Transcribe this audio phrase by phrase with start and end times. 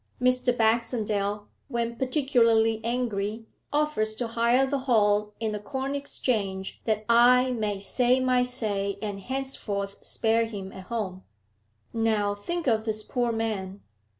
[0.19, 0.57] Mr.
[0.57, 7.51] Baxendale, when particularly angry, offers to hire the hall in the Corn Exchange, that I
[7.51, 11.23] may say my say and henceforth spare him at home.
[11.93, 13.81] Now think of this poor man.